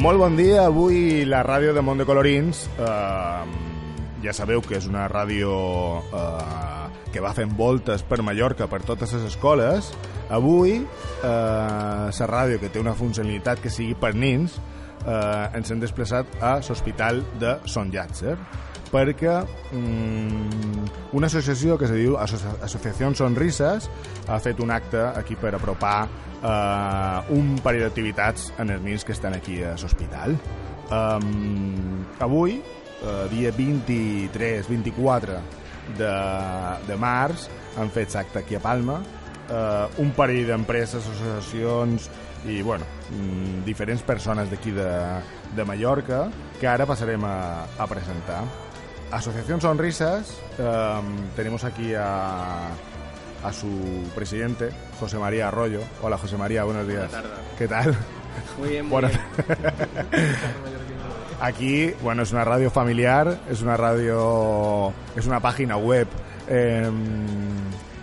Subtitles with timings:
[0.00, 3.50] Molt bon dia, avui la ràdio de Mont de Colorins, eh,
[4.24, 5.50] ja sabeu que és una ràdio
[6.16, 9.90] eh, que va fent voltes per Mallorca, per totes les escoles.
[10.32, 11.28] Avui, eh,
[12.16, 14.56] la ràdio que té una funcionalitat que sigui per nins,
[15.04, 18.38] eh, ens hem desplaçat a l'Hospital de Son Llàtzer
[18.90, 19.36] perquè
[19.72, 23.88] mm, una associació que se diu Asso- Associació Sonrises
[24.28, 26.08] ha fet un acte aquí per apropar
[26.42, 30.36] eh, un parell d'activitats en els nins que estan aquí a l'hospital.
[30.90, 35.38] Um, avui, eh, dia 23-24
[35.98, 36.14] de,
[36.88, 37.46] de març,
[37.78, 38.98] han fet acte aquí a Palma,
[39.46, 42.10] eh, un parell d'empreses, associacions
[42.48, 44.88] i bueno, mm, diferents persones d'aquí de,
[45.54, 46.24] de Mallorca
[46.58, 48.42] que ara passarem a, a presentar.
[49.10, 51.00] Asociación Sonrisas, eh,
[51.34, 52.68] tenemos aquí a,
[53.42, 55.80] a su presidente, José María Arroyo.
[56.02, 57.10] Hola José María, buenos días.
[57.58, 57.94] ¿Qué tal?
[58.58, 59.20] Muy bien, muy Bueno, bien.
[61.40, 66.06] Aquí, bueno, es una radio familiar, es una radio, es una página web
[66.46, 66.88] eh,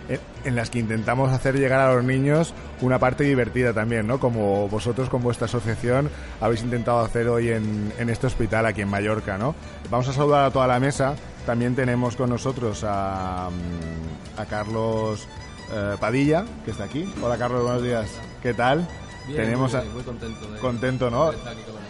[0.08, 4.18] en- en las que intentamos hacer llegar a los niños una parte divertida también, ¿no?
[4.20, 8.88] Como vosotros con vuestra asociación habéis intentado hacer hoy en, en este hospital aquí en
[8.88, 9.54] Mallorca, ¿no?
[9.90, 11.14] Vamos a saludar a toda la mesa.
[11.46, 15.26] También tenemos con nosotros a, mm, a Carlos
[15.72, 17.12] eh, Padilla, que está aquí.
[17.22, 18.08] Hola Carlos, buenos días.
[18.42, 18.86] ¿Qué tal?
[19.26, 20.50] Bien, tenemos muy, bien, muy contento.
[20.52, 21.30] De, contento, ¿no?
[21.32, 21.38] de.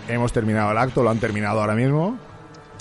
[0.09, 2.19] Hemos terminado el acto, lo han terminado ahora mismo.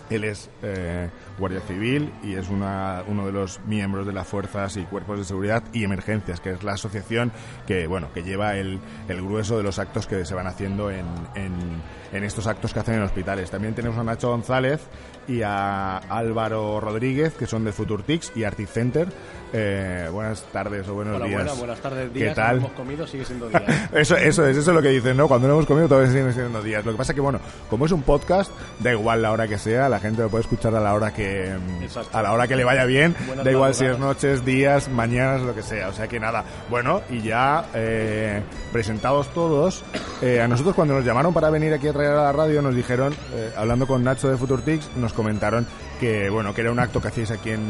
[0.10, 4.78] Él es eh, guardia civil y es una, uno de los miembros de las fuerzas
[4.78, 7.32] y cuerpos de seguridad y emergencias, que es la asociación
[7.66, 11.06] que bueno que lleva el, el grueso de los actos que se van haciendo en,
[11.36, 13.52] en, estos actos que hacen en hospitales.
[13.52, 14.82] También tenemos a Nacho González
[15.28, 19.08] y a Álvaro Rodríguez, que son de Futurtix y Arctic Center.
[19.54, 21.38] Eh, buenas tardes o buenos Hola, días.
[21.40, 22.36] buenas, buenas tardes, ¿Qué días.
[22.36, 22.56] tal?
[22.60, 23.64] No hemos comido, sigue siendo día.
[23.94, 25.28] Eso, eso es, eso es lo que dicen, ¿no?
[25.28, 26.86] Cuando no hemos comido todavía siguen siendo días.
[26.86, 29.88] Lo que pasa que, bueno, como es un podcast, da igual la hora que sea,
[29.88, 32.18] la gente lo puede escuchar a la hora que Exacto.
[32.18, 35.42] a la hora que le vaya bien, Buenas da igual si es noches, días, mañanas,
[35.42, 35.88] lo que sea.
[35.88, 36.44] O sea que nada.
[36.70, 38.42] Bueno, y ya eh,
[38.74, 39.84] presentados todos,
[40.22, 42.76] eh, a nosotros cuando nos llamaron para venir aquí a traer a la radio nos
[42.76, 45.66] dijeron, eh, hablando con Nacho de Futurtix, nos comentaron
[46.00, 47.62] que, bueno, que era un acto que hacíais aquí en,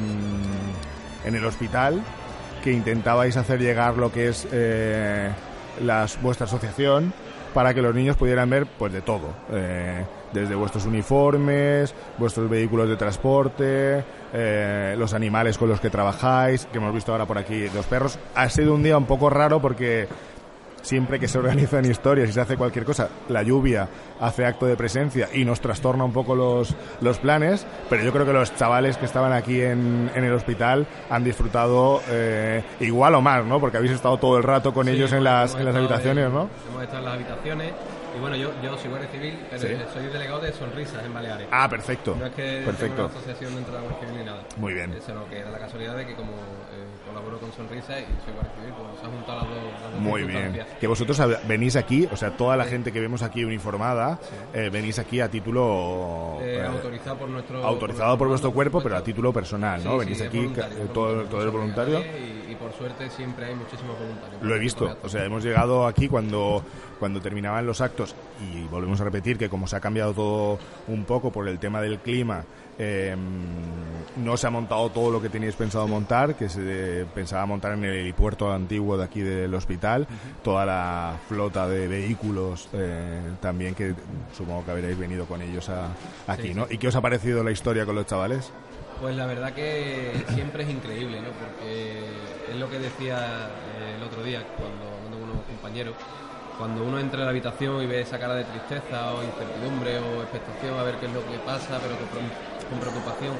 [1.25, 2.01] en el hospital
[2.63, 5.29] que intentabais hacer llegar lo que es eh,
[6.22, 7.13] vuestra asociación
[7.53, 12.88] para que los niños pudieran ver pues de todo, eh, desde vuestros uniformes, vuestros vehículos
[12.89, 17.67] de transporte, eh, los animales con los que trabajáis, que hemos visto ahora por aquí,
[17.73, 18.19] los perros.
[18.35, 20.07] Ha sido un día un poco raro porque
[20.88, 23.90] siempre que se organizan historias y se hace cualquier cosa, la lluvia
[24.22, 28.25] hace acto de presencia y nos trastorna un poco los, los planes, pero yo creo
[28.25, 33.22] que los chavales que estaban aquí en, en el hospital han disfrutado eh, igual o
[33.22, 33.59] más, ¿no?
[33.59, 36.34] Porque habéis estado todo el rato con Sí, ellos en las, en las habitaciones, en-
[36.34, 36.50] ¿no?
[36.70, 37.74] Hemos estado en las habitaciones.
[38.16, 39.68] Y bueno, yo, yo soy guardia civil, pero Sí.
[39.94, 41.47] soy delegado de Sonrisas en Baleares.
[41.52, 42.16] Ah, perfecto.
[42.18, 43.06] No es que tenga Perfecto.
[43.06, 44.42] una asociación dentro de la Guardia Civil ni nada.
[44.58, 44.96] Muy bien.
[45.06, 48.53] Sino que era la casualidad de que como eh, colaboro con Sonrisas y soy guardia
[48.56, 50.66] civil, pues se han juntado las dos, las dos Muy bien.
[50.79, 54.19] Que vosotros venís aquí, o sea, toda la gente que vemos aquí uniformada,
[54.53, 56.40] eh, venís aquí a título...
[56.41, 57.63] Eh, eh, autorizado por nuestro...
[57.63, 59.94] autorizado por vuestro comando, cuerpo, pero a título personal, ¿no?
[59.94, 60.51] Sí, venís sí, aquí,
[60.94, 62.00] todo, todo somos voluntario.
[62.00, 64.41] Y, y por suerte siempre hay muchísimos voluntarios.
[64.41, 66.63] Lo he visto, o sea, hemos llegado aquí cuando,
[67.00, 71.06] cuando terminaban los actos y volvemos a repetir que como se ha cambiado todo un
[71.06, 72.44] poco por el tema del clima,
[72.80, 73.16] eh,
[74.18, 77.84] no se ha montado todo lo que teníais pensado montar, que se pensaba montar en
[77.84, 80.08] el helipuerto antiguo de aquí del hospital,
[80.44, 83.94] toda la flota de vehículos eh, también que
[84.35, 85.90] supongo que habréis venido con ellos a-
[86.28, 86.67] aquí, Sí, ¿no?
[86.70, 88.52] ¿Y qué os ha parecido la historia con los chavales?
[89.02, 91.29] Pues la verdad que siempre es increíble, ¿no?
[91.29, 92.02] Porque
[92.52, 93.47] es lo que decía
[93.79, 94.85] eh, el otro día cuando
[95.20, 95.94] con unos compañeros.
[96.58, 100.24] Cuando uno entra en la habitación y ve esa cara de tristeza o incertidumbre o
[100.24, 103.36] expectación a ver qué es lo que pasa, pero con, preocupación,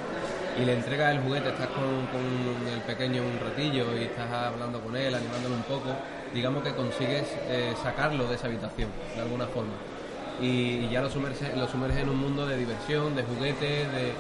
[0.62, 4.80] y le entregas el juguete, estás con, con el pequeño un ratillo y estás hablando
[4.81, 5.90] con él, animándolo un poco,
[6.31, 9.74] digamos que consigues eh, sacarlo de esa habitación, de alguna forma.
[10.40, 14.14] Y, ya lo sumerges lo sumerges en un mundo de diversión, de juguetes, de,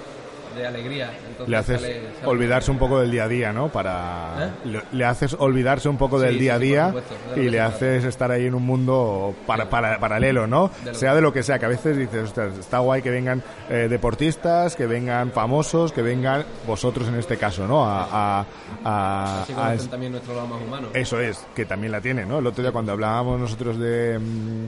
[0.55, 1.11] de alegría.
[1.27, 3.69] Entonces le haces sale- sale- olvidarse un poco del día a día, ¿no?
[3.69, 4.67] Para ¿Eh?
[4.69, 7.59] le, le haces olvidarse un poco Sí, del día a sí, día supuesto, y le
[7.61, 10.71] haces estar ahí en un mundo para, para- paralelo, ¿no?
[10.83, 13.43] De sea de lo que sea, que a veces dices, "Ostras, está guay que vengan
[13.69, 17.85] eh, deportistas, que vengan famosos, que vengan vosotros en este caso, ¿no?
[17.85, 18.07] A,
[18.41, 18.45] a-
[18.83, 19.41] a-
[19.71, 20.87] Así también nuestro lado más humano.
[20.93, 22.39] eso es, que también la tiene, ¿no?
[22.39, 24.17] El otro día cuando hablábamos nosotros de...
[24.19, 24.65] mm,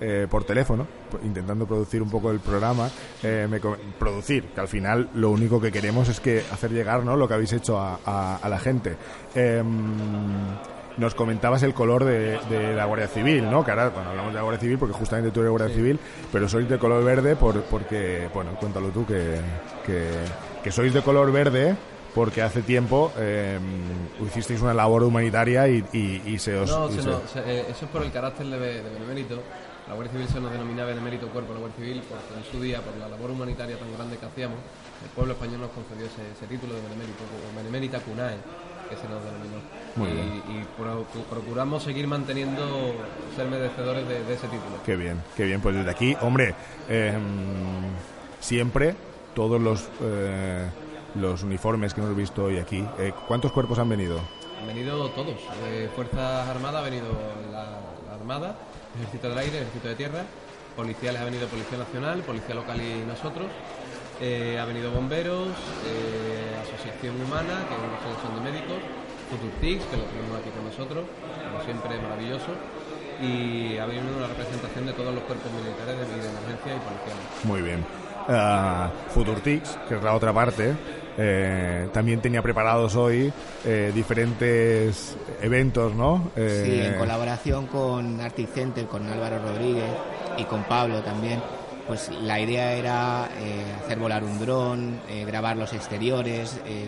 [0.00, 0.86] eh, por teléfono,
[1.24, 2.88] intentando producir un poco el programa,
[3.22, 3.60] eh, me
[3.98, 7.16] producir, que al final lo único que queremos es que hacer llegar ¿no?
[7.16, 8.96] lo que habéis hecho a, a- a la gente.
[9.34, 9.66] Em,
[10.96, 13.64] nos comentabas el color de, de la Guardia Civil, ¿no?
[13.64, 16.00] Que ahora, bueno, hablamos de la Guardia Civil porque justamente tú eres Guardia Civil,
[16.32, 19.36] pero sois de color verde por, porque, bueno, cuéntalo tú, que,
[19.86, 20.08] que,
[20.64, 21.76] que sois de color verde
[22.16, 23.58] porque hace tiempo eh,
[24.26, 26.68] hicisteis una labor humanitaria y, y- y se os...
[26.68, 29.40] No, y se eh, eso es por el carácter de, de benemérito.
[29.88, 32.60] La Guardia Civil se nos denomina benemérito cuerpo de la Guardia Civil porque en su
[32.60, 34.58] día, por la labor humanitaria tan grande que hacíamos,
[35.02, 38.36] el pueblo español nos concedió ese, ese título de benemérito, o benemérita cunae,
[38.90, 39.58] que se nos denominó.
[39.96, 40.42] Muy y bien.
[40.60, 42.94] y pro- procuramos seguir manteniendo,
[43.34, 44.76] ser merecedores de, de ese título.
[44.84, 45.60] Qué bien, qué bien.
[45.62, 46.54] Pues desde aquí, hombre,
[46.88, 47.16] eh,
[48.40, 48.94] siempre
[49.34, 50.66] todos los, eh,
[51.14, 54.20] los uniformes que hemos visto hoy aquí, eh, ¿cuántos cuerpos han venido?
[54.60, 55.36] Han venido todos.
[55.70, 57.06] De Fuerzas Armadas ha venido
[57.52, 58.56] la, Armada,
[58.96, 60.22] Ejército del Aire, Ejército de Tierra,
[60.76, 63.46] policiales ha venido Policía Nacional, Policía Local y nosotros.
[64.20, 65.48] Eh, ha venido bomberos,
[65.86, 68.78] eh, Asociación Humana, que es una asociación de médicos,
[69.30, 72.50] Futurtix, que lo tenemos aquí con nosotros, como siempre maravilloso,
[73.22, 77.24] y ha venido una representación de todos los cuerpos militares de, de emergencia y policiales.
[77.44, 77.86] Muy bien.
[78.28, 80.74] Ah, Futurtix, que es la otra parte,
[81.20, 83.32] eh, también tenía preparados hoy
[83.64, 86.30] eh, diferentes eventos, ¿no?
[86.36, 89.90] Eh, Sí, en colaboración con Arctic Center, con Álvaro Rodríguez
[90.38, 91.40] y con Pablo también,
[91.88, 96.86] pues la idea era eh, hacer volar un dron, eh, grabar los exteriores, eh,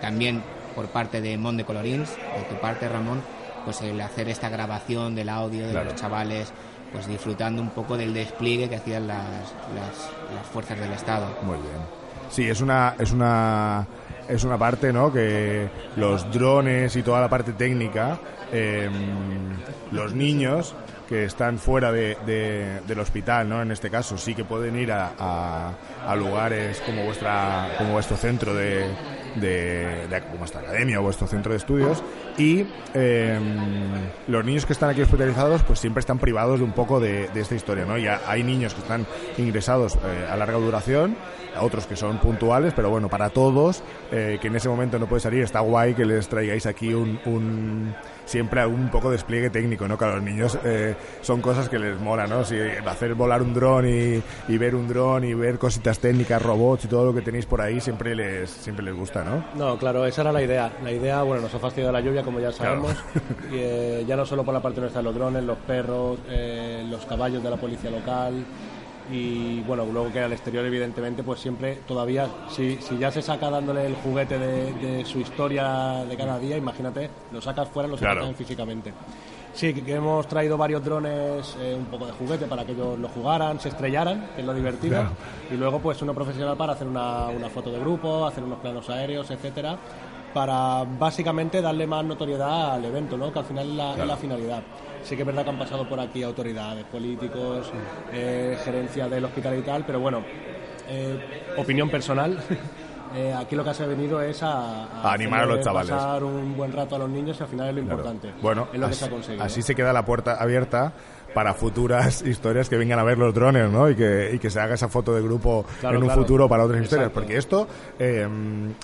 [0.00, 0.42] también
[0.74, 3.20] por parte de Monde Colorins, de tu parte Ramón,
[3.64, 5.90] pues el hacer esta grabación del audio de Claro.
[5.90, 6.52] los chavales,
[6.92, 9.24] pues disfrutando un poco del despliegue que hacían las,
[9.74, 11.26] las, las fuerzas del Estado.
[11.42, 12.05] Muy bien.
[12.30, 13.86] Sí, es una, es una,
[14.28, 15.12] es una parte, ¿no?
[15.12, 18.18] Que los drones y toda la parte técnica,
[18.52, 18.88] eh,
[19.92, 20.74] los niños
[21.08, 23.62] que están fuera de, de- del hospital, ¿no?
[23.62, 25.70] En este caso, sí que pueden ir a, a-
[26.08, 28.86] a lugares como vuestra, como vuestro centro de,
[29.40, 30.22] de, de-
[30.60, 32.02] academia o vuestro centro de estudios
[32.38, 33.38] y eh,
[34.28, 37.54] los niños que están aquí hospitalizados pues siempre están privados de un poco de, esta
[37.54, 37.98] historia, ¿no?
[37.98, 39.06] Ya hay niños que están
[39.38, 41.16] ingresados eh, a larga duración,
[41.60, 45.20] otros que son puntuales, pero bueno, para todos eh, que en ese momento no puede
[45.20, 47.94] salir, está guay que les traigáis aquí un-
[48.26, 49.96] siempre un poco de despliegue técnico, ¿no?
[49.96, 52.44] Que a los niños eh, son cosas que les mola, ¿no?
[52.44, 56.84] Si hacer volar un dron y, y ver un dron y ver cositas técnicas, robots
[56.84, 59.44] y todo lo que tenéis por ahí siempre les siempre les gusta, ¿no?
[59.54, 60.70] No, claro, esa era la idea.
[60.82, 62.94] La idea, bueno, nos ha fastidiado la lluvia, como ya sabemos.
[63.50, 66.84] Y, eh, ya no solo por la parte nuestra de los drones, los perros, eh,
[66.88, 68.44] los caballos de la policía local.
[69.10, 73.48] Y bueno, luego que al exterior, evidentemente, pues siempre, todavía, si, si ya se saca
[73.50, 77.96] dándole el juguete de, de su historia de cada día, imagínate, lo sacas fuera, lo
[77.96, 78.34] sacas Claro.
[78.34, 78.92] físicamente.
[79.54, 83.08] Sí, que hemos traído varios drones, eh, un poco de juguete para que ellos lo
[83.08, 84.96] jugaran, se estrellaran, que es lo divertido.
[85.00, 85.10] Claro.
[85.50, 88.90] Y luego, pues, uno profesional para hacer una, una foto de grupo, hacer unos planos
[88.90, 89.78] aéreos, etcétera,
[90.34, 93.32] para básicamente darle más notoriedad al evento, ¿no?
[93.32, 94.62] Que al final es la, es la finalidad.
[95.06, 97.70] Sí que es verdad que han pasado por aquí autoridades, políticos,
[98.12, 100.22] eh, gerencia del hospital y tal, pero bueno,
[100.88, 102.36] eh, opinión personal.
[103.14, 105.90] eh, aquí lo que se ha venido es a, A animar a los chavales.
[105.92, 107.98] pasar un buen rato a los niños y al final es lo Claro.
[108.00, 108.32] importante.
[108.42, 109.44] Bueno, es lo que así, se ha conseguido.
[109.44, 110.92] así se queda la puerta abierta
[111.34, 113.88] para futuras historias que vengan a ver los drones, ¿no?
[113.88, 116.22] Y que, y que se haga esa foto de grupo Claro, en un claro.
[116.22, 117.08] futuro para otras historias.
[117.10, 117.20] Exacto.
[117.20, 117.68] Porque esto,
[118.00, 118.26] eh,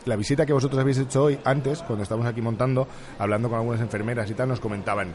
[0.05, 2.87] la visita que vosotros habéis hecho hoy, antes, cuando estábamos aquí montando,
[3.19, 5.09] hablando con algunas enfermeras y tal, nos comentaban.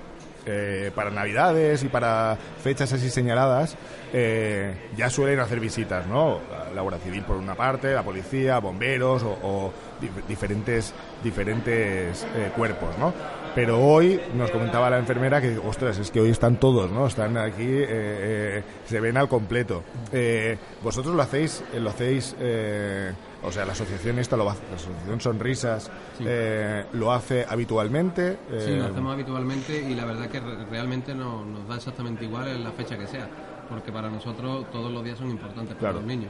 [0.48, 3.76] Eh, para navidades y para fechas así señaladas
[4.14, 6.40] eh, ya suelen hacer visitas, ¿no?
[6.74, 12.52] La Guardia Civil por una parte, la policía, bomberos o, o dif- diferentes diferentes eh,
[12.56, 13.14] cuerpos, ¿no?
[13.58, 17.08] Pero hoy nos comentaba la enfermera que, ostras, es que hoy están todos, ¿no?
[17.08, 19.84] Están aquí, eh, eh, se ven al completo.
[20.12, 23.12] Eh, vosotros lo hacéis, eh, lo hacéis, eh,
[23.42, 28.38] o sea, la asociación esta, lo va- la asociación Sonrisas, eh, lo hace habitualmente.
[28.60, 32.48] Sí, lo hacemos habitualmente y la verdad que re- realmente no- nos da exactamente igual
[32.50, 33.28] en la fecha que sea,
[33.70, 35.96] porque para nosotros todos los días son importantes para Claro.
[35.96, 36.30] los niños.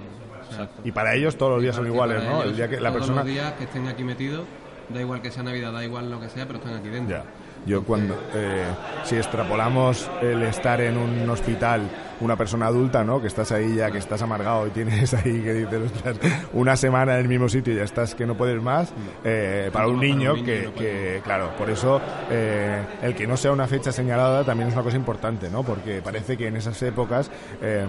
[0.49, 2.41] O sea, y para ellos todos los días son iguales, ¿no?
[2.43, 4.45] El día que la todos persona los días que estén aquí metidos,
[4.89, 7.17] da igual que sea Navidad, da igual lo que sea, pero están aquí dentro.
[7.17, 7.23] Ya.
[7.65, 8.65] Yo cuando, eh,
[9.03, 11.81] si extrapolamos el estar en un hospital
[12.21, 13.21] una persona adulta, ¿no?
[13.21, 16.17] Que estás ahí ya, que estás amargado y tienes ahí que dices, ostras,
[16.53, 18.91] una semana en el mismo sitio y ya estás que no puedes más.
[19.23, 23.67] Eh, para un niño que, que, claro, por eso eh, el que no sea una
[23.67, 25.63] fecha señalada también es una cosa importante, ¿no?
[25.63, 27.29] Porque parece que en esas épocas
[27.61, 27.87] em,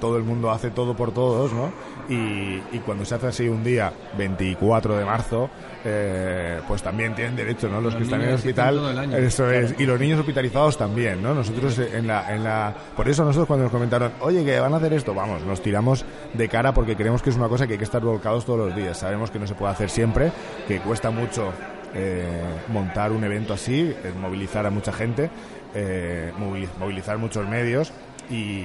[0.00, 1.72] todo el mundo hace todo por todos, ¿no?
[2.08, 5.50] Y, y cuando se hace así un día, 24 de marzo,
[5.84, 7.80] eh, pues también tienen derecho, ¿no?
[7.80, 11.34] Los, que están en el hospital, eso es, y los niños hospitalizados también, ¿no?
[11.34, 14.78] Nosotros en la, en la, por eso nosotros cuando nos comentaron, oye, que van a
[14.78, 17.78] hacer esto, vamos, nos tiramos de cara porque creemos que es una cosa que hay
[17.78, 18.98] que estar volcados todos los días.
[18.98, 20.32] Sabemos que no se puede hacer siempre,
[20.66, 21.52] que cuesta mucho
[21.94, 22.26] eh,
[22.68, 25.30] montar un evento así, movilizar a mucha gente,
[25.74, 26.32] eh,
[26.78, 27.92] movilizar muchos medios
[28.30, 28.64] y,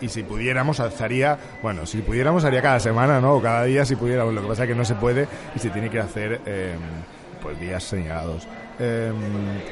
[0.00, 3.96] y, si pudiéramos haría bueno si pudiéramos haría cada semana no o cada día si
[3.96, 6.74] pudiéramos lo que pasa es que no se puede y se tiene que hacer eh,
[7.42, 8.46] pues días señalados
[8.80, 9.12] eh,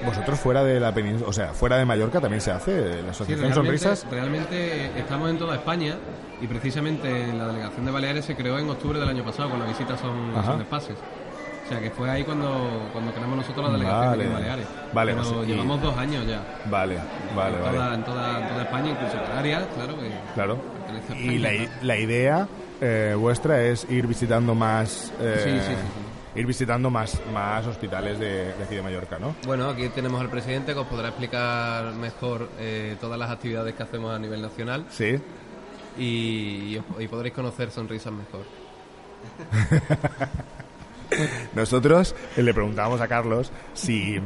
[0.05, 3.55] vosotros fuera de la península o sea fuera de Mallorca también se hace la asociación
[3.55, 5.97] sonrisas realmente estamos en toda España
[6.41, 9.67] y precisamente la delegación de Baleares se creó en octubre del año pasado con la
[9.67, 10.61] visita son, son
[11.69, 14.25] o sea, que fue ahí cuando, cuando creamos nosotros la delegación vale.
[14.25, 14.67] de Baleares.
[14.95, 16.41] Vale, Pero llevamos dos años ya.
[16.65, 16.97] Vale,
[17.37, 17.77] vale, en vale.
[17.77, 20.01] Toda, en, toda, en toda España, incluso en Canarias, claro.
[20.01, 20.59] Que claro.
[21.15, 21.51] Y la,
[21.83, 22.49] la idea
[22.81, 25.13] eh, vuestra es ir visitando más...
[25.21, 29.35] Eh, sí, sí, sí, Ir visitando más, más hospitales de, de, aquí de Mallorca, ¿no?
[29.47, 33.83] Bueno, aquí tenemos al presidente que os podrá explicar mejor eh, todas las actividades que
[33.83, 34.85] hacemos a nivel nacional.
[34.91, 35.19] Sí.
[35.99, 38.45] Y, y, y podréis conocer sonrisas mejor.
[41.55, 44.17] Nosotros le preguntábamos a Carlos si,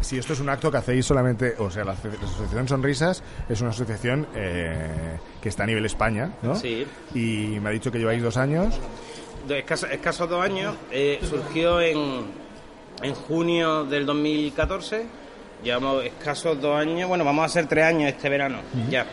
[0.00, 3.60] si esto es un acto que hacéis solamente, o sea, la, la Asociación Sonrisas es
[3.60, 6.54] una asociación eh, que está a nivel España, ¿no?
[6.54, 6.86] Sí.
[7.14, 8.78] Y me ha dicho que lleváis dos años.
[9.48, 10.74] Escasos, escasos dos años.
[10.90, 12.26] Eh, surgió en,
[13.02, 15.06] en junio del 2014.
[15.62, 17.08] Llevamos escasos dos años.
[17.08, 18.90] Bueno, vamos a hacer tres años este verano, uh -huh.
[18.90, 19.06] ya.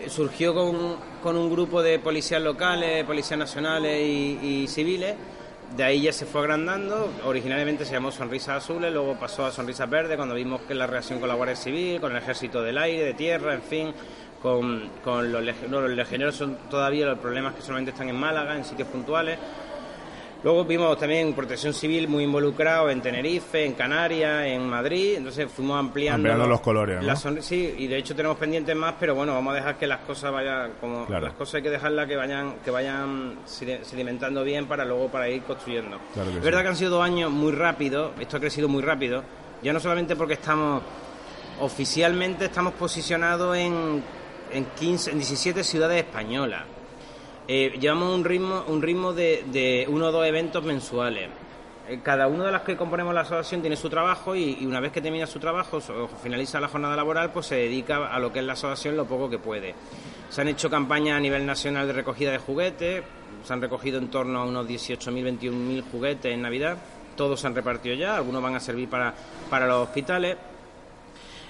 [0.00, 5.14] Eh, surgió con, con, un grupo de policías locales, policías nacionales y, y civiles
[5.74, 7.10] de ahí ya se fue agrandando.
[7.24, 11.18] Originalmente se llamó Sonrisas Azules, luego pasó a Sonrisas Verdes cuando vimos que la reacción
[11.18, 13.92] con la Guardia Civil, con el Ejército del Aire, de Tierra, en fin,
[14.42, 18.16] con, con los, leg no, los legioneros son todavía los problemas que solamente están en
[18.16, 19.38] Málaga, en sitios puntuales.
[20.42, 25.14] Luego vimos también Protección Civil muy involucrado en Tenerife, en Canarias, en Madrid.
[25.16, 27.00] Entonces fuimos ampliando, ampliando los colores.
[27.00, 27.06] ¿no?
[27.06, 30.00] La sí, y de hecho tenemos pendientes más, pero bueno, vamos a dejar que las
[30.00, 31.26] cosas vayan como claro.
[31.26, 35.42] las cosas hay que dejarlas que vayan que vayan sedimentando bien para luego para ir
[35.42, 35.98] construyendo.
[36.14, 36.42] Claro es sí.
[36.42, 38.12] verdad que han sido dos años muy rápidos.
[38.20, 39.24] Esto ha crecido muy rápido.
[39.62, 40.82] Ya no solamente porque estamos
[41.60, 44.02] oficialmente estamos posicionados en
[44.52, 46.64] en 15, en 17 ciudades españolas.
[47.48, 51.28] Eh, llevamos un ritmo, un ritmo de, de, uno o dos eventos mensuales.
[51.88, 54.80] Eh, cada uno de los que componemos la asociación tiene su trabajo y, y, una
[54.80, 58.32] vez que termina su trabajo o finaliza la jornada laboral, pues se dedica a lo
[58.32, 59.74] que es la asociación lo poco que puede.
[60.28, 63.04] Se han hecho campañas a nivel nacional de recogida de juguetes,
[63.44, 66.78] se han recogido en torno a unos 18.000, 21.000 juguetes en Navidad,
[67.16, 69.14] todos se han repartido ya, algunos van a servir para,
[69.48, 70.36] para los hospitales.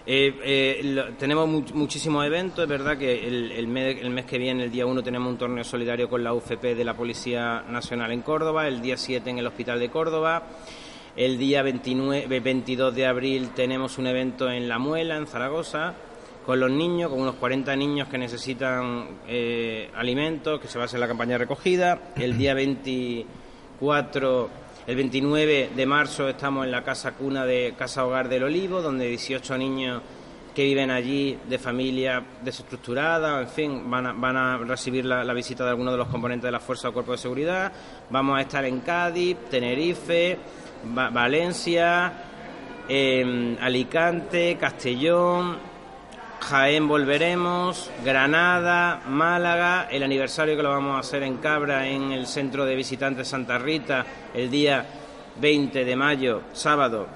[0.09, 4.39] Eh, eh, tenemos mu muchísimos eventos, es verdad que el, el, mes, el, mes, que
[4.39, 8.13] viene, el día 1, tenemos un torneo solidario con la UFP de la Policía Nacional
[8.13, 10.45] en Córdoba, el día 7 en el Hospital de Córdoba,
[11.17, 15.95] el día 29, 22 de abril tenemos un evento en La Muela, en Zaragoza,
[16.45, 20.87] con los niños, con unos 40 niños que necesitan eh, alimentos, que se va a
[20.87, 27.13] hacer la campaña recogida, el día 24 el 29 de marzo estamos en la casa
[27.13, 30.01] cuna de Casa Hogar del Olivo, donde 18 niños
[30.55, 35.93] que viven allí de familia desestructurada, en fin, van a, recibir la, visita de algunos
[35.93, 37.73] de los componentes de la Fuerza o Cuerpo de Seguridad.
[38.11, 40.39] Vamos a estar en Cádiz, Tenerife,
[40.97, 42.13] Va Valencia,
[42.89, 45.59] eh, Alicante, Castellón,
[46.41, 52.27] Jaén volveremos, Granada, Málaga, el aniversario que lo vamos a hacer en Cabra, en el
[52.27, 54.87] Centro de Visitantes Santa Rita, el día
[55.41, 57.09] 20 de mayo, sábado,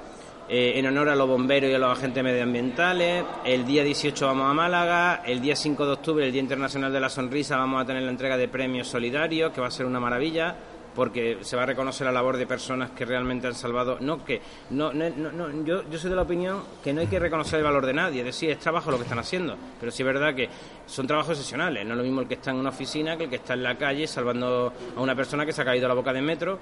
[0.49, 3.25] eh, en honor a los bomberos y a los agentes medioambientales.
[3.45, 7.01] El día 18 vamos a Málaga, el día 5 de octubre, el Día Internacional de
[7.01, 10.01] la Sonrisa, vamos a tener la entrega de premios solidarios, que va a ser una
[10.01, 10.57] maravilla
[10.95, 13.99] porque se va a reconocer la labor de personas que realmente han salvado.
[14.01, 17.19] No, que no, no, no, yo, yo soy de la opinión que no hay que
[17.19, 20.03] reconocer el valor de nadie, es decir, es trabajo lo que están haciendo, pero sí
[20.03, 20.49] es verdad que
[20.87, 23.31] son trabajos excepcionales, no es lo mismo el que está en una oficina que el
[23.31, 25.95] que está en la calle salvando a una persona que se ha caído a la
[25.95, 26.59] boca del metro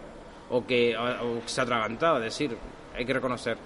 [0.50, 2.56] o que, o que se ha atragantado, es decir,
[2.94, 3.56] hay que reconocer.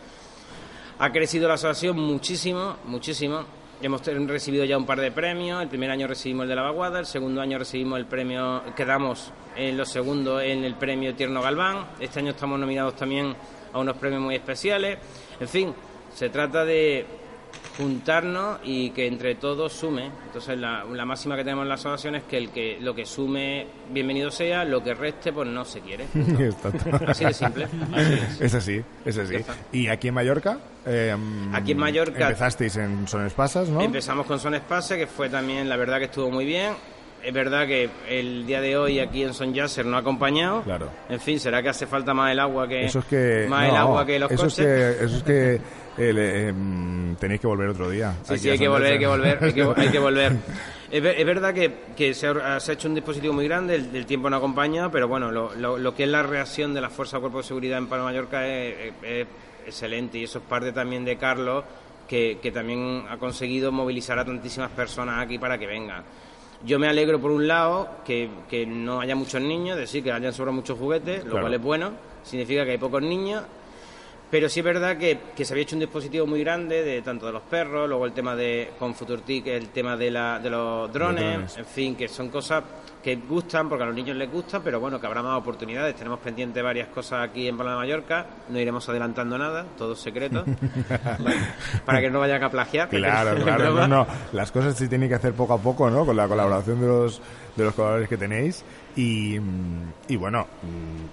[0.98, 3.44] Ha crecido la asociación muchísimo, muchísimo.
[3.82, 5.60] Hemos recibido ya un par de premios.
[5.60, 9.32] El primer año recibimos el de la vaguada, el segundo año recibimos el premio, quedamos
[9.56, 11.88] en los segundos en el premio Tierno Galván.
[11.98, 13.34] Este año estamos nominados también
[13.72, 14.98] a unos premios muy especiales.
[15.40, 15.74] En fin,
[16.14, 17.04] se trata de,
[17.76, 20.10] juntarnos y que entre todos sume.
[20.26, 23.04] Entonces la, la, máxima que tenemos en la asociación es que el que lo que
[23.04, 26.06] sume bienvenido sea, lo que reste pues no se quiere.
[27.06, 27.68] así de simple.
[28.40, 28.54] es.
[28.54, 29.36] así, es así.
[29.72, 30.58] ¿Y aquí en Mallorca?
[30.84, 33.80] Em, aquí en Mallorca empezasteis en Son Espasas, ¿no?
[33.80, 36.74] Empezamos con Son Espasas, que fue también la verdad que estuvo muy bien.
[37.22, 40.62] Es verdad que el día de hoy aquí en Son Yasser no ha acompañado.
[40.62, 40.88] Claro.
[41.08, 43.76] En fin, será que hace falta más el agua que, eso es que más el
[43.76, 44.58] agua que los eso coches.
[44.58, 45.60] Es que, eso es que
[45.98, 48.14] eh, em, tenéis que volver otro día.
[48.22, 50.32] Sí, sí, hay que volver, hay que volver, hay que, volver.
[50.90, 55.08] Es, verdad que, se, ha, hecho un dispositivo muy grande, el, tiempo no acompaña, pero
[55.08, 57.86] bueno, lo, lo, que es la reacción de las fuerzas de cuerpo de seguridad en
[57.86, 58.92] Palma Mallorca es,
[59.66, 61.64] excelente y eso es parte también de Carlos,
[62.08, 66.04] que, que también ha conseguido movilizar a tantísimas personas aquí para que vengan.
[66.64, 70.12] Yo me alegro, por un lado, que, que no haya muchos niños, es decir, que
[70.12, 73.42] hayan sobrado muchos juguetes, lo cual es bueno, significa que hay pocos niños
[74.32, 77.32] pero sí es verdad que, se había hecho un dispositivo muy grande de tanto de
[77.32, 81.58] los perros, luego el tema de con FuturTIC, el tema de, la, de los drones,
[81.58, 82.64] en fin, que son cosas
[83.02, 85.96] que gustan porque a los niños les gusta, pero bueno, que habrá más oportunidades.
[85.96, 90.46] Tenemos pendiente varias cosas aquí en Palma de Mallorca, no iremos adelantando nada, todo secreto,
[91.84, 92.88] para que no vayan a plagiar.
[92.88, 96.06] Claro, claro, no, no, las cosas se tienen que hacer poco a poco, ¿no?
[96.06, 97.20] Con la colaboración de los
[97.56, 98.64] de los colores que tenéis.
[98.96, 99.38] Y,
[100.08, 100.46] y, bueno,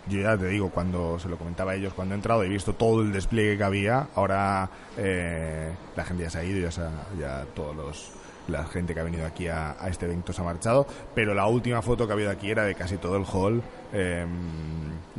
[0.08, 2.74] yo ya te digo, cuando se lo comentaba a ellos, cuando he entrado y visto
[2.74, 7.46] todo el despliegue que había, ahora eh, la gente ya se ha ido, ya, ya
[7.54, 8.12] todos los,
[8.50, 11.82] la gente que ha venido aquí a, este evento se ha marchado, pero la última
[11.82, 13.62] foto que ha habido aquí era de casi todo el hall
[13.94, 14.30] em,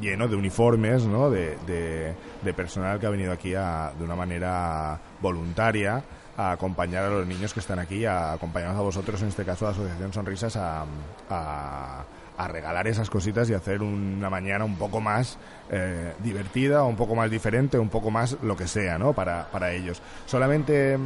[0.01, 1.31] lleno de uniformes, ¿no?
[1.31, 6.03] De, de, personal que ha venido aquí a, de una manera voluntaria
[6.37, 9.65] a acompañar a los niños que están aquí, a acompañarnos a vosotros, en este caso
[9.67, 10.85] la Asociación Sonrisas, a,
[11.29, 12.05] a,
[12.49, 15.37] regalar esas cositas y hacer una mañana un poco más
[15.71, 19.13] eh, divertida, un poco más diferente, un poco más lo que sea, ¿no?
[19.13, 20.01] Para, para ellos.
[20.25, 20.97] Solamente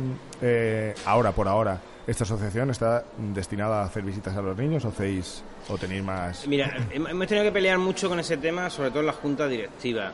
[0.41, 4.89] eh, ahora, por ahora, esta asociación está destinada a hacer visitas a los niños o
[4.89, 6.47] hacéis o tenéis más.
[6.47, 10.13] Mira, hemos tenido que pelear mucho con ese tema, sobre todo en la junta directiva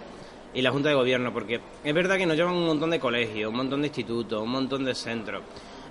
[0.54, 3.50] y la Junta de Gobierno, porque es verdad que nos llevan un montón de colegios,
[3.50, 5.42] un montón de institutos, un montón de centros.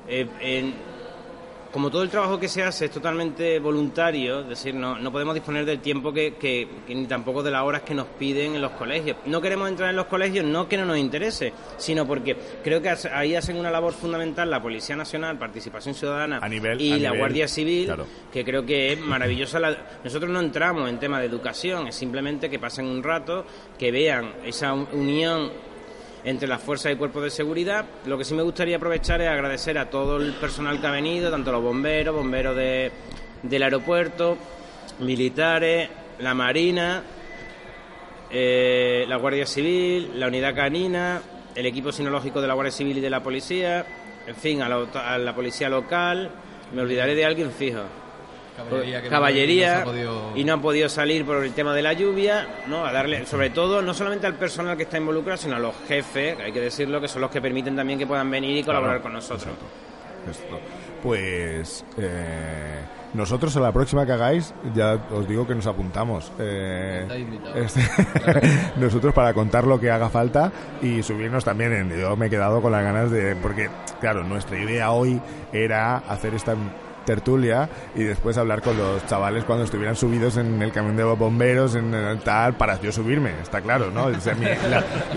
[0.07, 0.27] Eh,
[1.71, 5.35] como todo el trabajo que se hace es totalmente voluntario, es decir, no, no podemos
[5.35, 9.17] disponer del tiempo que, ni tampoco de las horas que nos piden en los colegios.
[9.25, 12.89] No queremos entrar en los colegios, no que no nos interese, sino porque creo que
[13.13, 16.41] ahí hacen una labor fundamental la Policía Nacional, Participación Ciudadana
[16.79, 17.93] y la Guardia Civil,
[18.31, 19.59] que creo que es maravillosa.
[20.03, 23.45] nosotros no entramos en tema de educación, es simplemente que pasen un rato,
[23.77, 25.51] que vean esa unión
[26.23, 27.85] entre las fuerzas y cuerpos de seguridad.
[28.05, 31.31] Lo que sí me gustaría aprovechar es agradecer a todo el personal que ha venido,
[31.31, 32.91] tanto los bomberos, bomberos de,
[33.43, 34.37] del aeropuerto,
[34.99, 37.03] militares, la Marina,
[38.29, 41.21] eh, la Guardia Civil, la Unidad Canina,
[41.55, 43.85] el equipo sinológico de la Guardia Civil y de la Policía,
[44.27, 46.31] en fin, a la Policía Local.
[46.73, 47.81] Me olvidaré de alguien fijo
[49.09, 49.85] caballería,
[50.35, 52.85] y no han podido salir por el tema de la lluvia, ¿no?
[52.85, 56.37] A darle, sobre todo, no solamente al personal que está involucrado, sino a los jefes,
[56.39, 59.13] hay que decirlo, que son los que permiten también que puedan venir y colaborar con
[59.13, 59.53] nosotros.
[61.01, 62.81] Pues eh,
[63.13, 66.31] nosotros a la próxima que hagáis, ya os digo que nos apuntamos.
[66.39, 67.07] Eh,
[67.55, 67.81] este,
[68.77, 71.73] nosotros para contar lo que haga falta y subirnos también.
[71.73, 73.35] En, yo me he quedado con las ganas de.
[73.35, 73.69] Porque,
[73.99, 75.19] claro, nuestra idea hoy
[75.51, 76.55] era hacer esta
[77.09, 81.73] tertulia y después hablar con los chavales cuando estuvieran subidos en el camión de bomberos,
[81.73, 81.91] en,
[82.23, 84.11] tal, para yo subirme, está claro, ¿no?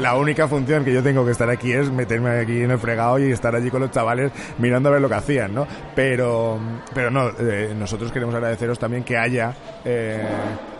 [0.01, 3.19] la, única función que yo tengo que estar aquí es meterme aquí en el fregado
[3.19, 5.67] y estar allí con los chavales mirando a ver lo que hacían, ¿no?
[5.95, 6.59] Pero,
[6.95, 9.53] pero no, eh, nosotros queremos agradeceros también que haya
[9.85, 10.25] eh,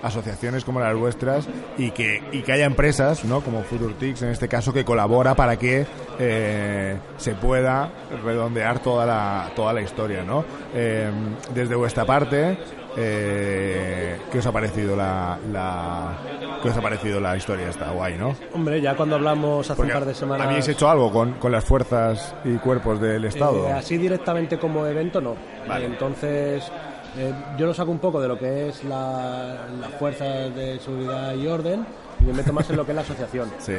[0.03, 3.41] asociaciones como las vuestras y que, y que haya empresas, ¿no?
[3.41, 5.87] Como FuturTix en este caso, que colabora para que
[6.19, 7.91] eh, se pueda
[8.25, 10.45] redondear toda la, toda la historia, ¿no?
[10.75, 12.59] Em, desde vuestra parte,
[12.97, 16.19] eh, ¿qué os ha parecido la, la
[16.63, 17.69] ¿qué os ha parecido la historia?
[17.69, 18.35] Está guay, ¿no?
[18.55, 20.47] Hombre, ya cuando hablamos hace un par de semanas...
[20.47, 23.69] ¿Habéis hecho algo con, con las fuerzas y cuerpos del Estado?
[23.69, 25.37] Eh, así directamente como evento, no.
[25.67, 25.87] Vale.
[25.87, 26.71] entonces,
[27.19, 31.35] eh, yo lo saco un poco de lo que es la, las fuerzas de seguridad
[31.35, 31.85] y orden
[32.21, 33.51] y me meto más en lo que es la asociación.
[33.61, 33.75] Sí.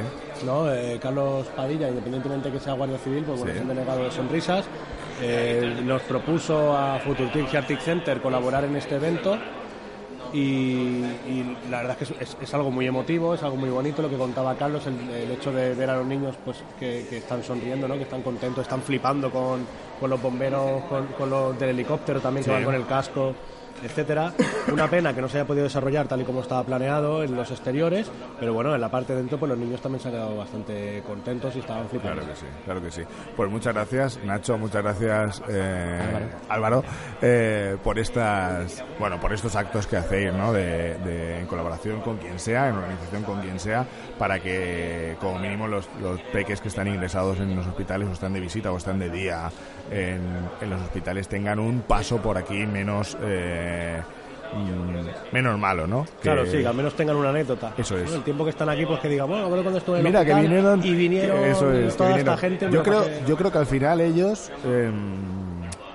[0.45, 0.65] ¿no?
[1.01, 4.65] Carlos Padilla, independientemente que sea Guardia Civil, pues bueno, es un delegado de sonrisas
[5.21, 9.37] eh, nos propuso a FuturTix y Arctic Center colaborar en este evento
[10.33, 14.17] y, la verdad es que es, algo muy emotivo, es algo muy bonito lo que
[14.17, 17.95] contaba Carlos, el, hecho de ver a los niños pues que, están sonriendo, ¿no?
[17.95, 19.65] que están contentos, están flipando con,
[19.99, 23.33] con los bomberos, con, los del helicóptero también que van con el casco.
[23.83, 24.33] Etcétera.
[24.71, 27.51] Una pena que no se haya podido desarrollar tal y como estaba planeado en los
[27.51, 30.37] exteriores, pero bueno, en la parte de dentro pues los niños también se han quedado
[30.37, 32.21] bastante contentos y estaban flipando.
[32.21, 33.01] Claro que sí, claro que sí.
[33.35, 35.99] Pues muchas gracias, Nacho, muchas gracias, eh,
[36.49, 36.83] Álvaro,
[37.21, 40.53] eh, por estas, bueno, por estos actos que hacéis, ¿no?
[40.53, 43.85] De, de- en colaboración con quien sea, en organización con quien sea,
[44.17, 48.33] para que como mínimo los, los peques que están ingresados en los hospitales o están
[48.33, 49.49] de visita o están de día
[49.91, 50.21] en,
[50.61, 53.72] en los hospitales tengan un paso por aquí menos eh,
[54.55, 56.05] mm, menos malo, ¿no?
[56.21, 57.73] Claro, sí, que al menos tengan una anécdota.
[57.77, 58.11] Eso es.
[58.13, 60.11] El tiempo que están aquí, pues que digan, bueno, a ver cuando estuve en el
[60.11, 62.33] Mira que vinieron y vinieron eso es, que toda vinieron.
[62.35, 62.69] esta gente.
[62.71, 64.91] Yo creo, pasé- yo creo que al final ellos eh,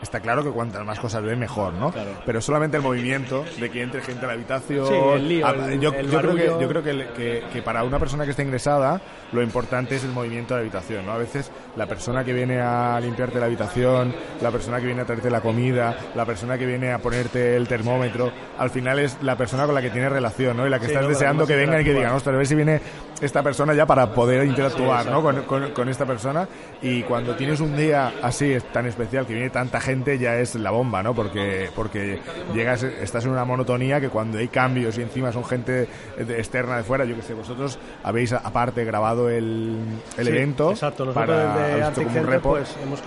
[0.09, 1.90] está claro que cuantas más cosas ven mejor, ¿no?
[1.92, 2.11] Claro.
[2.25, 4.87] Pero solamente el movimiento de que entre gente a la habitación.
[4.87, 6.61] Sí, el lío, el- yo, el yo creo que barullo.
[6.61, 9.01] yo creo que, el- que- que para una persona que está ingresada
[9.33, 11.12] lo importante es el movimiento de la habitación, ¿no?
[11.12, 15.05] A veces la persona que viene a limpiarte la habitación, la persona que viene a
[15.05, 19.37] traerte la comida, la persona que viene a ponerte el termómetro, al final es la
[19.37, 20.66] persona con la que tienes relación, ¿no?
[20.66, 22.47] Y la que Sí, estás no, deseando que vengan y que digan, ostras, a ver
[22.47, 22.81] si viene
[23.20, 25.22] esta persona ya para poder interactuar, Sí, ¿no?
[25.22, 26.48] Con, con- con esta persona.
[26.83, 30.54] Y cuando tienes un día así es tan especial que viene tanta gente, ya es
[30.54, 31.14] la bomba, ¿no?
[31.14, 32.20] Porque, porque
[32.54, 36.76] llegas, estás en una monotonía que cuando hay cambios y encima son gente de- externa
[36.76, 39.76] de fuera, yo que sé, vosotros habéis aparte grabado el,
[40.16, 40.70] el Sí, evento.
[40.70, 43.00] Exacto, nosotros para, desde Arctic Center pues, hemos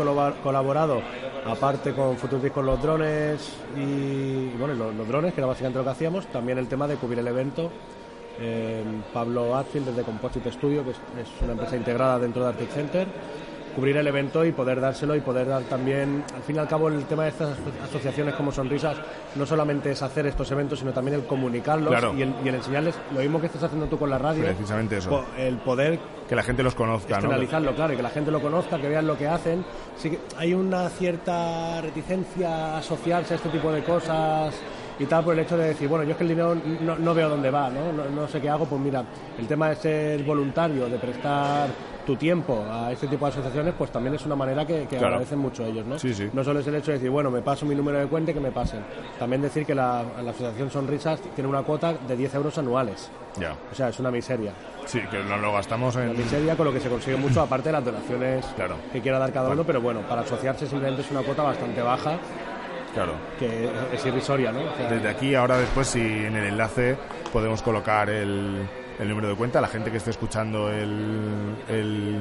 [0.43, 1.01] colaborado,
[1.45, 5.79] aparte con Futuris con los drones y, y, bueno, los, los drones, que era básicamente
[5.79, 7.71] lo que hacíamos, también el tema de cubrir el evento.
[8.43, 12.69] Eh, Pablo Atfield desde Composite Studio, que es, es una empresa integrada dentro de Arctic
[12.71, 13.07] Center,
[13.75, 16.89] cubrir el evento y poder dárselo y poder dar también, al fin y al cabo,
[16.89, 18.97] el tema de estas aso- asociaciones como Sonrisas
[19.35, 22.13] no solamente es hacer estos eventos, sino también el comunicarlos Claro.
[22.17, 24.97] y, el, y el enseñarles lo mismo que estás haciendo tú con la radio, Precisamente
[24.97, 25.09] eso.
[25.09, 28.77] po- el poder Que la gente los conozca, claro, y que la gente lo conozca,
[28.79, 29.63] que vean lo que hacen.
[29.97, 34.53] Sí que hay una cierta reticencia a asociarse a este tipo de cosas
[35.01, 37.13] y tal por el hecho de decir, bueno, yo es que el dinero no, no
[37.13, 37.91] veo dónde va, ¿no?
[37.91, 38.09] ¿no?
[38.09, 39.03] no sé qué hago, pues mira,
[39.39, 41.69] el tema de ser voluntario, de prestar
[42.05, 45.07] tu tiempo a este tipo de asociaciones, pues también es una manera que, que Claro.
[45.07, 45.97] agradecen mucho ellos, ¿no?
[45.99, 46.29] Sí, sí.
[46.33, 48.33] No solo es el hecho de decir, bueno, me paso mi número de cuenta y
[48.33, 48.81] que me pasen.
[49.19, 53.09] También decir que la, la Asociación Sonrisas tiene una cuota de 10 euros anuales.
[53.39, 53.53] Ya.
[53.71, 54.51] O sea, es una miseria.
[54.85, 56.09] Sí, que lo, lo gastamos en...
[56.09, 58.75] Una miseria con lo que se consigue mucho, aparte de las donaciones Claro.
[58.91, 62.17] que quiera dar cada uno, pero bueno, para asociarse simplemente es una cuota bastante baja,
[62.93, 63.13] Claro.
[63.39, 64.59] que es irrisoria, ¿no?
[64.61, 66.97] O sea, Desde aquí, ahora después, si en el enlace
[67.31, 68.67] podemos colocar el,
[68.99, 72.19] el número de cuenta, la gente que esté escuchando el, el,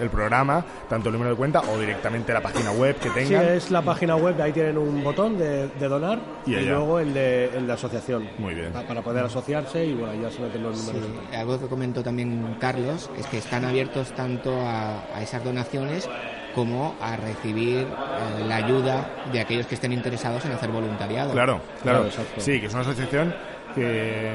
[0.00, 3.44] el programa, tanto el número de cuenta o directamente la página web que Sí, tengan.
[3.44, 7.14] es la página web, ahí tienen un botón de, de donar Y y, luego el
[7.14, 8.28] de, el de asociación.
[8.38, 8.72] Muy bien.
[8.72, 11.10] Pa- Para poder asociarse y bueno, ya se meten los Sí, números.
[11.34, 16.08] algo que comentó también Carlos es que están abiertos tanto a, a esas donaciones
[16.58, 21.30] como a recibir eh, la ayuda de aquellos que estén interesados en hacer voluntariado.
[21.30, 22.08] Claro, claro.
[22.38, 23.32] Sí, que es una asociación
[23.78, 24.32] que,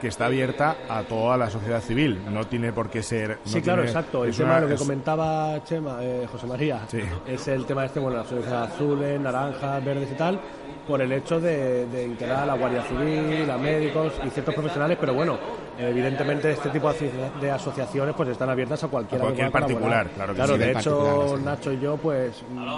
[0.00, 2.20] que está abierta a toda la sociedad civil.
[2.30, 3.30] No tiene por qué ser.
[3.30, 4.24] no Sí, claro, tiene- exacto.
[4.24, 7.00] El tema una- de lo que es- comentaba Chema, eh, José María, Sí.
[7.26, 10.40] es el tema este, bueno, las azules, naranjas, verdes y tal,
[10.86, 14.96] por el hecho de, de integrar a la Guardia Civil, a médicos y ciertos profesionales,
[15.00, 15.38] pero bueno,
[15.78, 20.08] evidentemente este tipo de asocia- de asociaciones pues están abiertas a cualquiera A cualquier particular,
[20.08, 20.10] colaborar.
[20.14, 20.58] claro que claro sí.
[20.58, 21.38] de De hecho.
[21.44, 22.42] Nacho y yo, pues.
[22.50, 22.68] mm,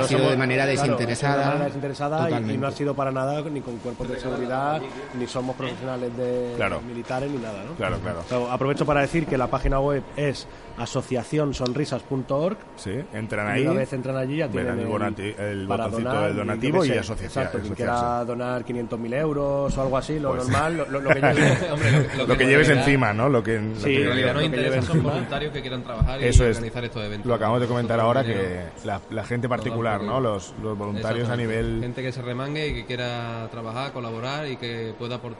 [0.00, 2.94] Ha sido de manera claro, desinteresada, sido de manera desinteresada y- y, no ha sido
[2.94, 4.80] para nada ni con cuerpos de seguridad,
[5.18, 6.80] ni somos profesionales de Claro.
[6.82, 7.72] militares ni nada, ¿no?
[7.74, 8.22] Claro, claro.
[8.28, 10.46] So, aprovecho para decir que la página web es
[10.78, 12.56] asociacionsonrisas.org.
[12.76, 13.66] Sí, entran Y ahí.
[13.66, 16.84] una vez entran allí ya verán tienen el bonati- el para botoncito donar, del donativo
[16.84, 20.76] y sé, asociación- Exacto, quien quiera donar 500.000 euros o algo así, lo Pues- normal,
[20.78, 21.32] lo, lo- lo que lleve.
[21.72, 23.28] Hombre, lo, Lo que en lleves realidad- encima, ¿no?
[23.28, 26.24] Lo que, lo Sí, que- En realidad nos interesa son voluntarios que quieran trabajar y
[26.24, 26.56] Eso es.
[26.56, 27.26] organizar estos eventos.
[27.28, 30.20] Lo acabamos de comentar ahora que la, la gente particular, ¿no?
[30.20, 34.56] Los, los voluntarios a nivel Gente que se remangue y que quiera trabajar, colaborar y
[34.56, 35.31] que pueda aportar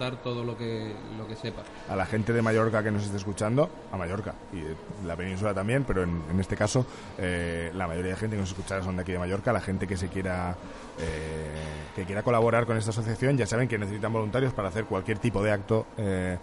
[1.88, 5.84] a la gente de Mallorca que nos esté escuchando, a Mallorca y la península también,
[5.84, 6.86] pero en, en este caso
[7.18, 9.86] eh, la mayoría de gente que nos escuchará son de aquí de Mallorca, la gente
[9.86, 10.56] que se quiera
[10.98, 15.18] eh, que quiera colaborar con esta asociación, ya saben que necesitan voluntarios para hacer cualquier
[15.18, 16.38] tipo de acto eh,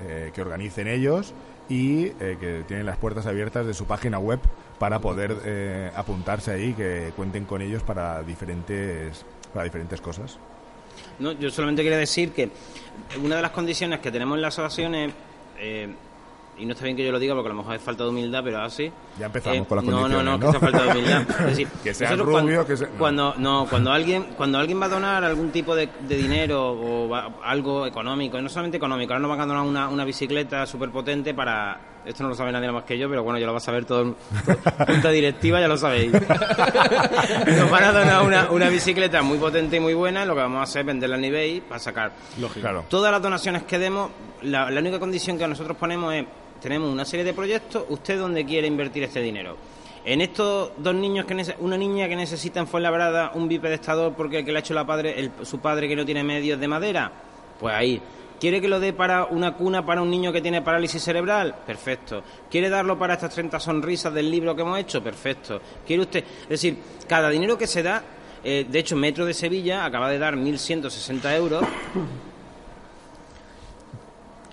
[0.00, 1.34] eh, que organicen ellos
[1.68, 4.40] y eh, que tienen las puertas abiertas de su página web
[4.78, 10.38] para poder eh, apuntarse ahí, que cuenten con ellos para diferentes para diferentes cosas.
[11.18, 12.50] No, yo solamente quería decir que
[13.22, 15.12] una de las condiciones que tenemos en las asociaciones,
[15.58, 15.88] eh,
[16.56, 18.10] y no está bien que yo lo diga porque a lo mejor es falta de
[18.10, 18.90] humildad, pero así.
[19.18, 20.46] Ya empezamos con las no, condiciones, No, no, ¿no?
[20.46, 21.22] que sea falta de humildad.
[21.40, 22.32] Es decir, Que nosotros rubios,
[22.64, 22.98] cuando, que se- no.
[22.98, 27.08] cuando, no, cuando alguien cuando alguien va a donar algún tipo de, de dinero o
[27.08, 30.64] va- algo económico, y no solamente económico, ahora no van a donar una, una bicicleta
[30.66, 33.52] súper potente para, Esto no lo sabe nadie más que yo, pero bueno, ya lo
[33.52, 34.14] va a saber todo.
[34.44, 36.12] todo junta directiva, ya lo sabéis.
[37.56, 40.24] Nos van a donar una, una bicicleta muy potente y muy buena.
[40.24, 42.12] Lo que vamos a hacer es venderla en eBay para sacar.
[42.60, 42.84] Claro.
[42.88, 44.10] Todas las donaciones que demos,
[44.42, 46.24] la, la única condición que nosotros ponemos es:
[46.60, 49.56] tenemos una serie de proyectos, ¿usted dónde quiere invertir este dinero?
[50.04, 54.44] En estos dos niños, que una niña que necesita en Fuenlabrada un bipedestador porque el
[54.44, 57.10] que le ha hecho la padre, el- su padre que no tiene medios de madera,
[57.58, 58.02] pues ahí.
[58.44, 61.54] ¿Quiere que lo dé para una cuna para un niño que tiene parálisis cerebral?
[61.66, 62.22] Perfecto.
[62.50, 65.02] ¿Quiere darlo para estas 30 sonrisas del libro que hemos hecho?
[65.02, 65.62] Perfecto.
[65.86, 66.24] ¿Quiere usted?
[66.42, 66.76] Es decir,
[67.08, 68.02] cada dinero que se da,
[68.44, 71.64] eh, de hecho, Metro de Sevilla acaba de dar 1.160 euros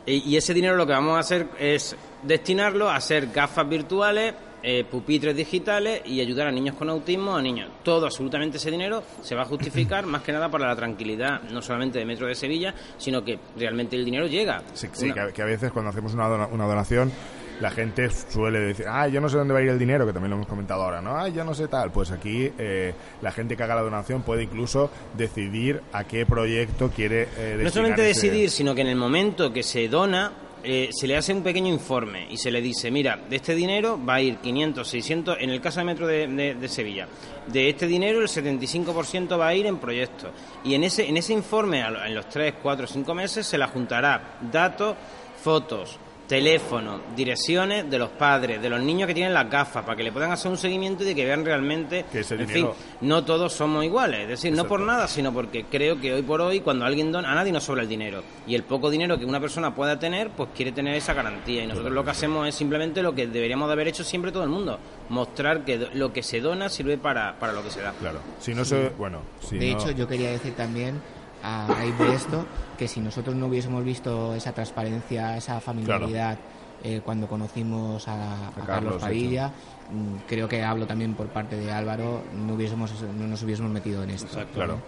[0.06, 4.34] y, y ese dinero lo que vamos a hacer es destinarlo a hacer gafas virtuales,
[4.64, 7.70] eh, pupitres digitales y ayudar a niños con autismo, a niños.
[7.84, 11.62] Todo, absolutamente ese dinero se va a justificar más que nada para la tranquilidad, no
[11.62, 14.62] solamente de Metro de Sevilla, sino que realmente el dinero llega.
[14.74, 17.12] Sí, sí, Una- que, a, que a veces cuando hacemos una, dona- una donación,
[17.60, 20.14] la gente suele decir, ah, yo no sé dónde va a ir el dinero, que
[20.14, 21.16] también lo hemos comentado ahora, ¿no?
[21.16, 21.92] Ah, yo no sé tal.
[21.92, 26.90] Pues aquí eh, la gente que haga la donación puede incluso decidir a qué proyecto
[26.90, 30.32] quiere eh, No solamente ese- decidir, sino que en el momento que se dona,
[30.64, 34.00] eh, se le hace un pequeño informe y se le dice, mira, de este dinero
[34.04, 37.08] va a ir 500, 600, en el caso de Metro de, de- Sevilla,
[37.48, 40.32] de este dinero el 75% va a ir en proyectos.
[40.64, 44.38] Y en ese, en ese informe, en los 3, 4, 5 meses, se le juntará
[44.52, 44.96] datos,
[45.42, 45.98] fotos,
[46.32, 50.14] teléfono, direcciones de los padres, de los niños que tienen las gafas, para que le
[50.14, 53.26] puedan hacer un seguimiento y de que vean realmente, Que ese en dinero- fin, no
[53.26, 56.62] todos somos iguales, es decir, no por nada, sino porque creo que hoy por hoy,
[56.62, 58.24] cuando alguien dona, a nadie nos sobra el dinero.
[58.48, 61.66] Y el poco dinero que una persona pueda tener, pues quiere tener esa garantía.
[61.66, 64.44] Y nosotros lo que hacemos es simplemente lo que deberíamos de haber hecho siempre todo
[64.44, 67.92] el mundo, mostrar que lo que se dona sirve para, para lo que se da.
[68.00, 68.20] Claro.
[68.40, 68.88] Si no se...
[68.98, 71.02] Bueno, si de no- hecho, yo quería decir también,
[71.44, 72.46] a raíz de esto,
[72.78, 76.38] que si nosotros no hubiésemos visto esa transparencia, esa familiaridad,
[76.84, 81.72] eh, cuando conocimos a, a Carlos, Padilla, mm, creo que hablo también por parte de
[81.72, 84.44] Álvaro, no, hubiésemos, no nos hubiésemos metido en esto.
[84.54, 84.80] Claro,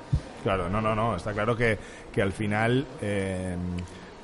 [0.42, 1.78] claro, no, no, no, está claro que,
[2.12, 3.56] que al final, eh,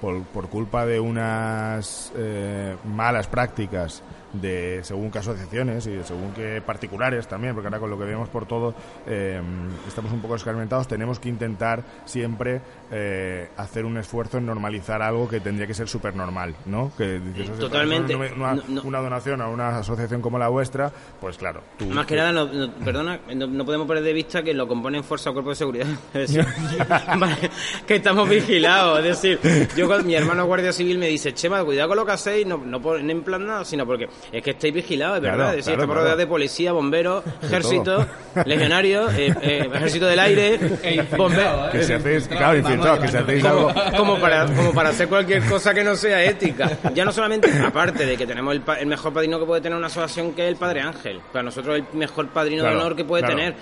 [0.01, 4.01] por, por culpa de unas eh, malas prácticas
[4.33, 8.05] de según qué asociaciones y de según qué particulares también, porque ahora con lo que
[8.05, 8.73] vemos por todo
[9.07, 9.41] eh,
[9.87, 12.61] estamos un poco escarmentados, tenemos que intentar siempre
[12.91, 16.91] eh, hacer un esfuerzo en normalizar algo que tendría que ser súper normal, ¿no?
[16.97, 18.15] Que dices, "Ostras, Totalmente.
[18.15, 18.81] Una, una- No, no.
[18.83, 21.85] una donación a una asociación como la vuestra, pues claro, tú...
[21.87, 25.33] Más que nada, no, perdona, no, podemos perder de vista que lo componen fuerza o
[25.33, 25.87] cuerpo de seguridad.
[26.13, 26.45] Es decir,
[27.19, 27.49] vale,
[27.87, 28.99] que estamos vigilados.
[29.05, 32.45] Es decir, yo mi hermano guardia civil me dice, Chema, cuidado con lo que hacéis,
[32.45, 35.49] no, no en plan nada, sino porque es que estáis vigilados, es Claro, verdad.
[35.51, 36.01] Es decir, claro, estamos claro.
[36.01, 38.05] rodeados de policía, bomberos, ejército,
[38.45, 40.59] legionarios, eh, eh, ejército del aire,
[41.17, 41.69] bomberos.
[41.71, 43.73] Que si hacéis, claro, infiltrados, que si hacéis algo...
[43.97, 48.05] como, para como para hacer cualquier cosa que no sea ética ya no solamente aparte
[48.05, 50.49] de que tenemos el, pa- el mejor padrino que puede tener una asociación que es
[50.49, 53.35] el padre Ángel para nosotros el mejor padrino Claro, de honor que puede claro.
[53.35, 53.55] tener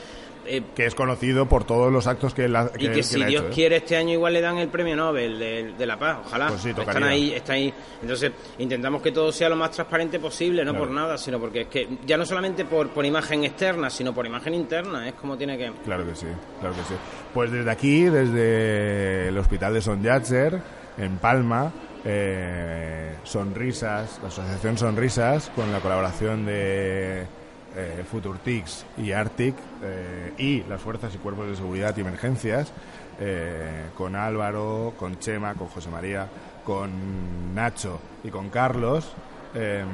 [0.50, 3.30] Eh, que es conocido por todos los actos que, la, y que, que si Dios
[3.44, 3.52] hecho, ¿eh?
[3.54, 6.62] quiere este año igual le dan el premio Nobel de, de la paz ojalá Pues
[6.62, 10.72] sí, están ahí están ahí entonces intentamos que todo sea lo más transparente posible no
[10.72, 10.86] Claro.
[10.86, 14.26] por nada sino porque es que ya no solamente por, por imagen externa sino por
[14.26, 16.28] imagen interna es como tiene que Claro que sí,
[16.62, 16.94] claro que sí.
[17.34, 20.60] Pues desde aquí, desde el Hospital de Son Yatzer,
[20.98, 21.72] en Palma,
[22.06, 27.26] eh, Sonrisas, la Asociación Sonrisas, con la colaboración de
[27.78, 32.74] eh, Futurtix y Arctic, eh, y las Fuerzas y Cuerpos de Seguridad y Emergencias,
[33.20, 36.28] eh, con Álvaro, con Chema, con José María,
[36.66, 39.14] con Nacho y con Carlos,
[39.54, 39.86] eh,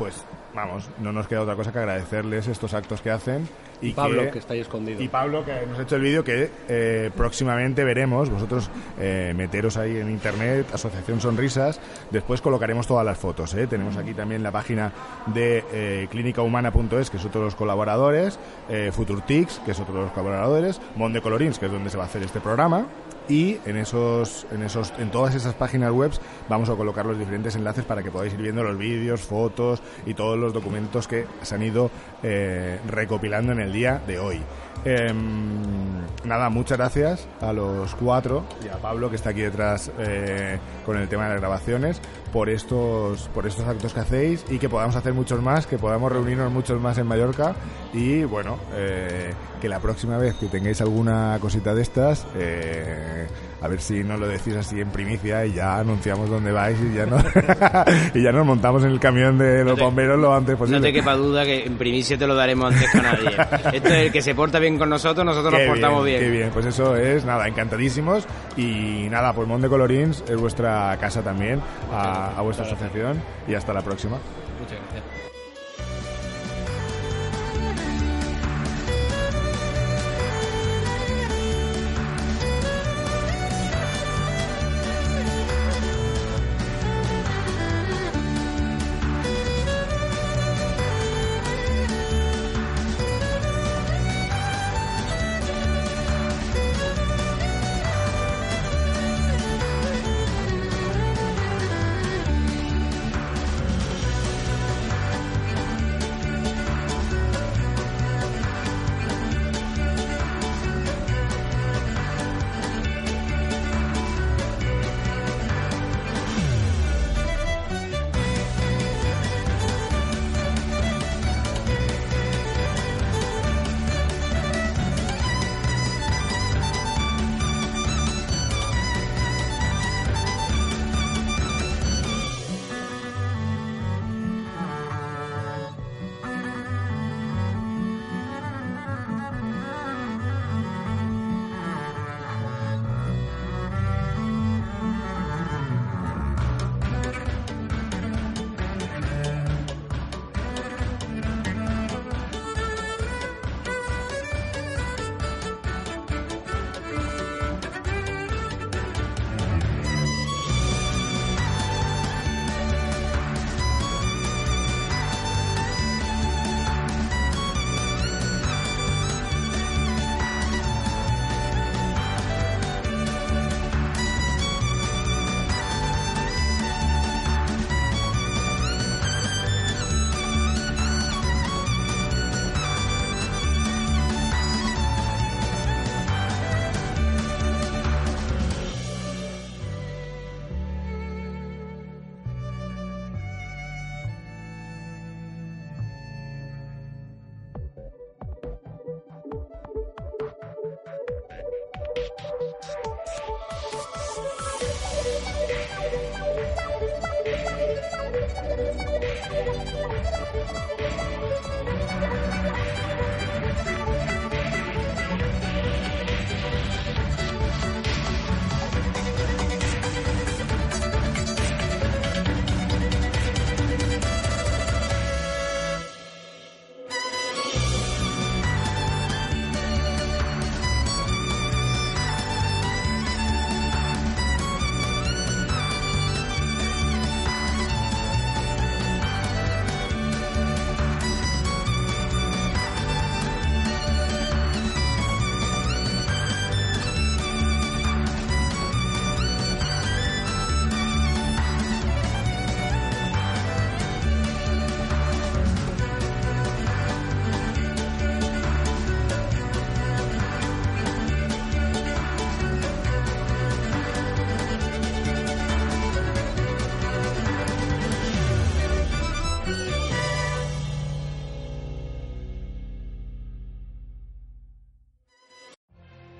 [0.00, 3.46] pues vamos, no nos queda otra cosa que agradecerles estos actos que hacen.
[3.82, 5.02] Y Pablo, que está ahí escondido.
[5.02, 9.76] Y Pablo, que nos ha hecho el vídeo, que eh, próximamente veremos, vosotros eh, meteros
[9.76, 13.52] ahí en internet, Asociación Sonrisas, después colocaremos todas las fotos.
[13.52, 13.66] ¿eh?
[13.66, 14.90] Tenemos aquí también la página
[15.26, 18.38] de eh, clínicahumana.es, que es otro de los colaboradores,
[18.70, 22.04] eh, Futurtix, que es otro de los colaboradores, Monde Colorins, que es donde se va
[22.04, 22.86] a hacer este programa,
[23.30, 26.10] y en esos, en esos, en todas esas páginas web
[26.48, 30.14] vamos a colocar los diferentes enlaces para que podáis ir viendo los vídeos, fotos y
[30.14, 31.90] todos los documentos que se han ido
[32.22, 34.40] eh, recopilando en el día de hoy.
[34.84, 40.58] Em, nada, muchas gracias a los cuatro y a Pablo que está aquí detrás eh,
[40.86, 42.00] con el tema de las grabaciones
[42.32, 46.10] por estos por estos actos que hacéis y que podamos hacer muchos más, que podamos
[46.10, 47.54] reunirnos muchos más en Mallorca.
[47.92, 53.26] Y bueno, eh, que la próxima vez que tengáis alguna cosita de estas, eh,
[53.60, 56.94] a ver si nos lo decís así en primicia y ya anunciamos dónde vais y
[56.94, 57.18] ya, no,
[58.14, 60.78] y ya nos montamos en el camión de los bomberos lo antes posible.
[60.78, 63.28] No te quepa duda que en primicia te lo daremos antes que a nadie.
[63.76, 66.50] Esto es el que se porta bien con nosotros, nosotros nos portamos bien, Qué bien,
[66.50, 71.60] pues eso es, nada, encantadísimos y nada, pues Monde Colorins es vuestra casa también,
[71.92, 74.18] a, a vuestra asociación y hasta la próxima.
[74.58, 75.19] Muchas gracias.